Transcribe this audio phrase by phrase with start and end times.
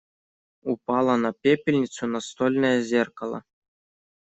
[0.63, 3.43] Упало на пепельницу настольное зеркало.